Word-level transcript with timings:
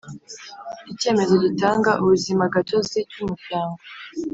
Icyemezo 0.91 1.33
gitanga 1.43 1.91
ubuzimagatozi 2.01 2.99
cy 3.11 3.19
umuryango 3.23 3.79